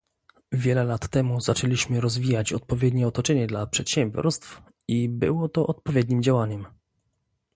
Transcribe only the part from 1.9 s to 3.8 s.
rozwijać odpowiednie otoczenie dla